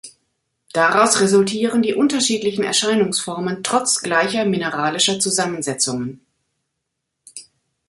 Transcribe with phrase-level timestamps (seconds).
[0.73, 6.25] Daraus resultieren die unterschiedlichen Erscheinungsformen trotz gleicher mineralischer Zusammensetzungen.